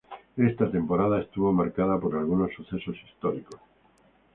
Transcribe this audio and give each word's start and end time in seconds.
Esta 0.37 0.71
temporada 0.71 1.21
estuvo 1.21 1.53
marcada 1.53 1.99
por 1.99 2.15
algunos 2.15 2.51
sucesos 2.55 2.95
históricos. 3.07 3.61